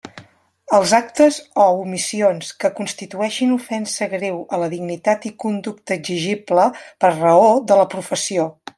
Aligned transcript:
Els 0.77 0.93
actes 0.99 1.35
o 1.63 1.65
omissions 1.81 2.49
que 2.63 2.71
constitueixin 2.81 3.53
ofensa 3.57 4.09
greu 4.15 4.41
a 4.55 4.61
la 4.63 4.71
dignitat 4.75 5.31
i 5.31 5.35
conducta 5.47 5.99
exigible 6.01 6.69
per 6.87 7.17
raó 7.23 7.49
de 7.73 7.83
la 7.83 7.89
professió. 7.97 8.53